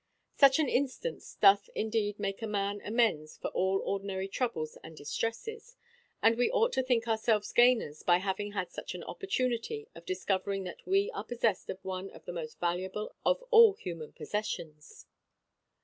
Such 0.35 0.57
an 0.57 0.67
instance 0.67 1.37
doth 1.39 1.69
indeed 1.75 2.17
make 2.17 2.41
a 2.41 2.47
man 2.47 2.81
amends 2.83 3.37
for 3.37 3.49
all 3.49 3.83
ordinary 3.85 4.27
troubles 4.27 4.75
and 4.83 4.97
distresses; 4.97 5.75
and 6.23 6.37
we 6.39 6.49
ought 6.49 6.73
to 6.73 6.81
think 6.81 7.07
ourselves 7.07 7.51
gainers 7.51 8.01
by 8.01 8.17
having 8.17 8.53
had 8.53 8.71
such 8.71 8.95
an 8.95 9.03
opportunity 9.03 9.89
of 9.93 10.07
discovering 10.07 10.63
that 10.63 10.87
we 10.87 11.11
are 11.11 11.23
possessed 11.23 11.69
of 11.69 11.85
one 11.85 12.09
of 12.09 12.25
the 12.25 12.33
most 12.33 12.59
valuable 12.59 13.13
of 13.23 13.43
all 13.51 13.73
human 13.75 14.11
possessions. 14.11 15.05